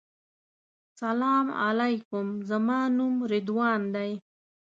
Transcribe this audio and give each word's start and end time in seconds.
سلام 1.01 1.47
علیکم 1.67 2.27
زما 2.49 2.79
نوم 2.97 3.15
رضوان 3.31 3.81
دی. 3.95 4.11